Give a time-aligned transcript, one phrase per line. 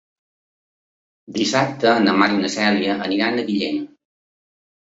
[1.35, 3.89] Dissabte na Mar i na Cèlia aniran a Villena.